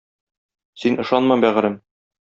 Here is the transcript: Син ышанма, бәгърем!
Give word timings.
Син 0.85 0.99
ышанма, 1.05 1.41
бәгърем! 1.47 1.81